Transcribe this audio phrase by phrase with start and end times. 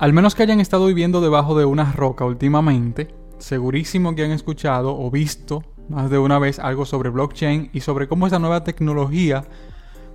[0.00, 4.98] Al menos que hayan estado viviendo debajo de una roca últimamente, segurísimo que han escuchado
[4.98, 9.44] o visto más de una vez algo sobre blockchain y sobre cómo esta nueva tecnología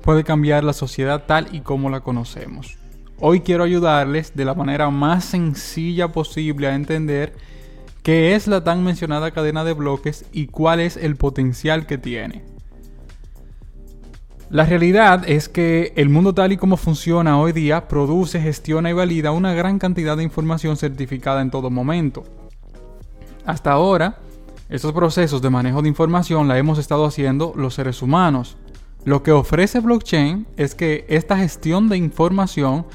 [0.00, 2.78] puede cambiar la sociedad tal y como la conocemos.
[3.20, 7.34] Hoy quiero ayudarles de la manera más sencilla posible a entender
[8.02, 12.53] qué es la tan mencionada cadena de bloques y cuál es el potencial que tiene.
[14.54, 18.92] La realidad es que el mundo tal y como funciona hoy día produce, gestiona y
[18.92, 22.22] valida una gran cantidad de información certificada en todo momento.
[23.44, 24.18] Hasta ahora,
[24.68, 28.56] estos procesos de manejo de información la hemos estado haciendo los seres humanos.
[29.04, 32.86] Lo que ofrece blockchain es que esta gestión de información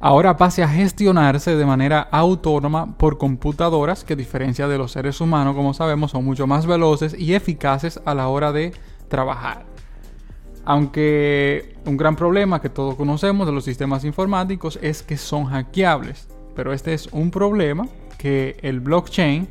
[0.00, 5.20] ahora pase a gestionarse de manera autónoma por computadoras que a diferencia de los seres
[5.20, 8.72] humanos, como sabemos, son mucho más veloces y eficaces a la hora de
[9.08, 9.75] trabajar.
[10.66, 16.28] Aunque un gran problema que todos conocemos de los sistemas informáticos es que son hackeables.
[16.56, 17.86] Pero este es un problema
[18.18, 19.46] que el blockchain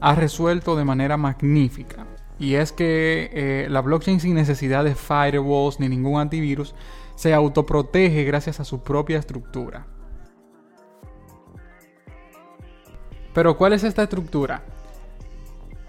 [0.00, 2.06] ha resuelto de manera magnífica.
[2.38, 6.74] Y es que eh, la blockchain sin necesidad de firewalls ni ningún antivirus
[7.14, 9.86] se autoprotege gracias a su propia estructura.
[13.32, 14.62] Pero ¿cuál es esta estructura?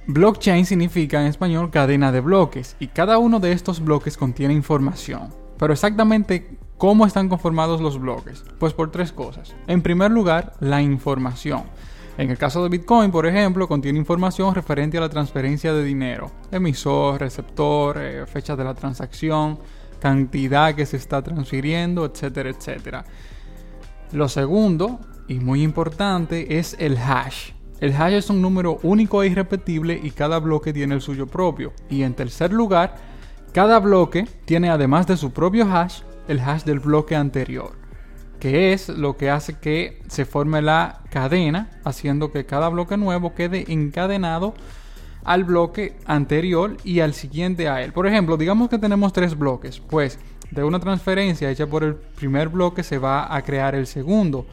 [0.06, 5.30] Blockchain significa en español cadena de bloques y cada uno de estos bloques contiene información.
[5.58, 8.44] Pero exactamente cómo están conformados los bloques?
[8.60, 9.56] Pues por tres cosas.
[9.68, 11.64] En primer lugar, la información.
[12.18, 16.30] En el caso de Bitcoin, por ejemplo, contiene información referente a la transferencia de dinero.
[16.52, 19.58] Emisor, receptor, eh, fecha de la transacción,
[20.02, 23.06] cantidad que se está transfiriendo, etcétera, etcétera.
[24.12, 27.52] Lo segundo, y muy importante, es el hash.
[27.84, 31.74] El hash es un número único e irrepetible y cada bloque tiene el suyo propio.
[31.90, 32.96] Y en tercer lugar,
[33.52, 37.74] cada bloque tiene además de su propio hash, el hash del bloque anterior,
[38.40, 43.36] que es lo que hace que se forme la cadena, haciendo que cada bloque nuevo
[43.36, 44.54] quede encadenado
[45.26, 47.92] al bloque anterior y al siguiente a él.
[47.92, 50.20] Por ejemplo, digamos que tenemos tres bloques, pues
[50.52, 54.46] de una transferencia hecha por el primer bloque se va a crear el segundo.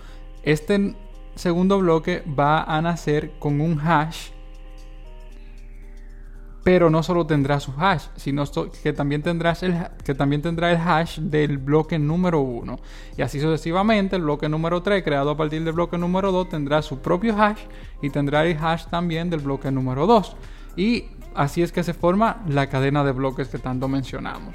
[0.42, 0.96] Este
[1.40, 4.28] segundo bloque va a nacer con un hash,
[6.62, 8.44] pero no solo tendrá su hash, sino
[8.82, 9.74] que también, tendrás el,
[10.04, 12.78] que también tendrá el hash del bloque número 1.
[13.16, 16.82] Y así sucesivamente, el bloque número 3, creado a partir del bloque número 2, tendrá
[16.82, 17.60] su propio hash
[18.02, 20.36] y tendrá el hash también del bloque número 2.
[20.76, 24.54] Y así es que se forma la cadena de bloques que tanto mencionamos.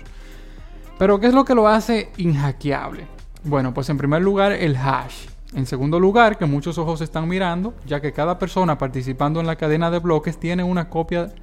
[0.99, 3.07] Pero ¿qué es lo que lo hace inhackeable?
[3.43, 5.34] Bueno, pues en primer lugar el hash.
[5.55, 9.55] En segundo lugar, que muchos ojos están mirando, ya que cada persona participando en la
[9.55, 11.33] cadena de bloques tiene una copia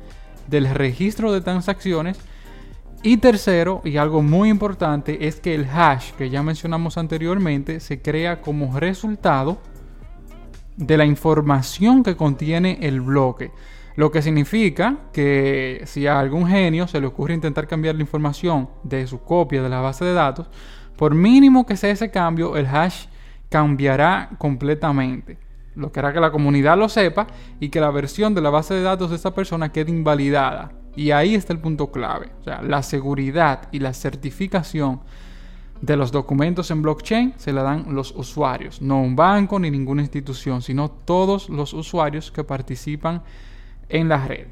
[0.49, 2.19] del registro de transacciones.
[3.03, 8.03] Y tercero, y algo muy importante, es que el hash que ya mencionamos anteriormente se
[8.03, 9.59] crea como resultado
[10.77, 13.51] de la información que contiene el bloque.
[13.97, 18.69] Lo que significa que si a algún genio se le ocurre intentar cambiar la información
[18.83, 20.49] de su copia de la base de datos,
[20.97, 23.07] por mínimo que sea ese cambio, el hash
[23.53, 25.37] cambiará completamente.
[25.75, 27.27] Lo que hará que la comunidad lo sepa
[27.61, 30.73] y que la versión de la base de datos de esta persona quede invalidada.
[30.97, 32.31] Y ahí está el punto clave.
[32.41, 35.01] O sea, la seguridad y la certificación
[35.83, 40.01] de los documentos en blockchain se la dan los usuarios, no un banco ni ninguna
[40.01, 43.23] institución, sino todos los usuarios que participan
[43.89, 44.47] en la red.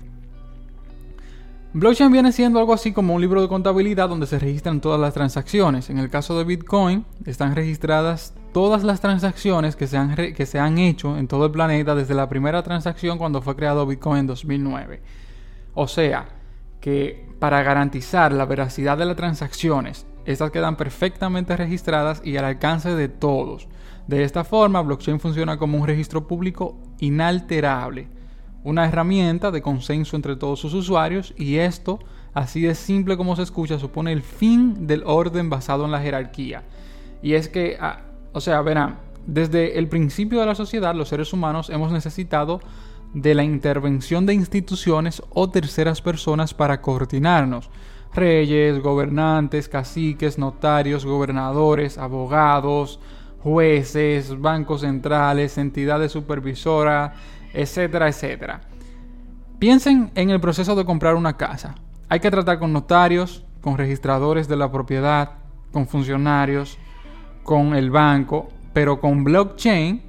[1.72, 5.14] Blockchain viene siendo algo así como un libro de contabilidad donde se registran todas las
[5.14, 5.88] transacciones.
[5.88, 10.58] En el caso de Bitcoin están registradas todas las transacciones que se, han que se
[10.58, 14.26] han hecho en todo el planeta desde la primera transacción cuando fue creado Bitcoin en
[14.26, 15.00] 2009.
[15.74, 16.26] O sea,
[16.80, 22.96] que para garantizar la veracidad de las transacciones, estas quedan perfectamente registradas y al alcance
[22.96, 23.68] de todos.
[24.08, 28.08] De esta forma, blockchain funciona como un registro público inalterable,
[28.64, 31.98] una herramienta de consenso entre todos sus usuarios y esto,
[32.34, 36.64] así de simple como se escucha, supone el fin del orden basado en la jerarquía.
[37.22, 38.00] Y es que ah,
[38.32, 42.60] o sea, verán, desde el principio de la sociedad los seres humanos hemos necesitado
[43.12, 47.70] de la intervención de instituciones o terceras personas para coordinarnos.
[48.14, 53.00] Reyes, gobernantes, caciques, notarios, gobernadores, abogados,
[53.42, 57.12] jueces, bancos centrales, entidades supervisoras,
[57.52, 58.60] etcétera, etcétera.
[59.58, 61.74] Piensen en el proceso de comprar una casa.
[62.08, 65.32] Hay que tratar con notarios, con registradores de la propiedad,
[65.72, 66.78] con funcionarios,
[67.42, 70.02] con el banco, pero con blockchain,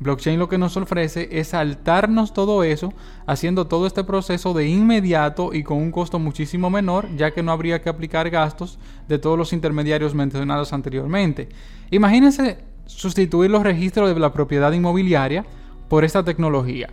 [0.00, 2.92] blockchain lo que nos ofrece es saltarnos todo eso,
[3.26, 7.52] haciendo todo este proceso de inmediato y con un costo muchísimo menor, ya que no
[7.52, 8.78] habría que aplicar gastos
[9.08, 11.48] de todos los intermediarios mencionados anteriormente.
[11.90, 15.44] Imagínense sustituir los registros de la propiedad inmobiliaria
[15.88, 16.88] por esta tecnología.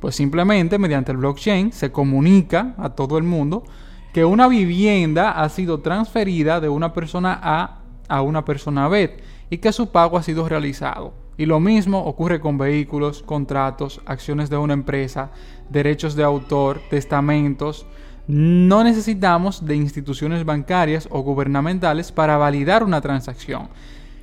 [0.00, 3.64] Pues simplemente mediante el blockchain se comunica a todo el mundo
[4.12, 7.80] que una vivienda ha sido transferida de una persona A
[8.10, 9.18] a una persona B
[9.48, 11.14] y que su pago ha sido realizado.
[11.40, 15.30] Y lo mismo ocurre con vehículos, contratos, acciones de una empresa,
[15.70, 17.86] derechos de autor, testamentos.
[18.26, 23.70] No necesitamos de instituciones bancarias o gubernamentales para validar una transacción.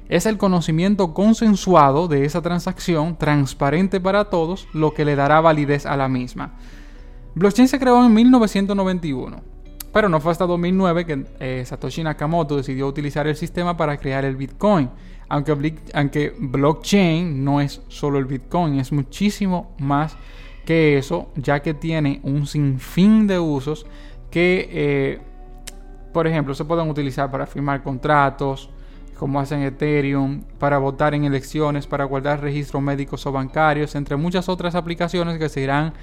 [0.10, 5.88] Es el conocimiento consensuado de esa transacción, transparente para todos, lo que le dará validez
[5.88, 6.54] a la misma.
[7.34, 9.42] Blockchain se creó en 1991,
[9.92, 14.24] pero no fue hasta 2009 que eh, Satoshi Nakamoto decidió utilizar el sistema para crear
[14.24, 14.92] el Bitcoin.
[15.30, 20.18] Aunque, aunque blockchain no es solo el Bitcoin, es muchísimo más
[20.66, 23.86] que eso, ya que tiene un sinfín de usos
[24.30, 25.20] que, eh,
[26.14, 28.70] por ejemplo, se pueden utilizar para firmar contratos,
[29.18, 34.48] como hacen Ethereum, para votar en elecciones, para guardar registros médicos o bancarios, entre muchas
[34.48, 35.94] otras aplicaciones que se irán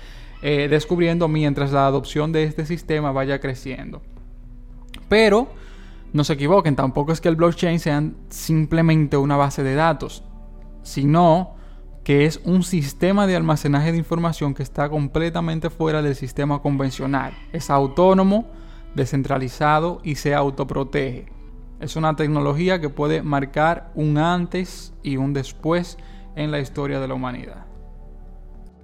[0.42, 4.02] eh, descubriendo mientras la adopción de este sistema vaya creciendo.
[5.08, 5.48] Pero
[6.14, 10.22] no se equivoquen, tampoco es que el blockchain sea simplemente una base de datos,
[10.84, 11.56] sino
[12.04, 17.34] que es un sistema de almacenaje de información que está completamente fuera del sistema convencional.
[17.52, 18.46] Es autónomo,
[18.94, 21.26] descentralizado y se autoprotege.
[21.80, 25.98] Es una tecnología que puede marcar un antes y un después
[26.36, 27.73] en la historia de la humanidad.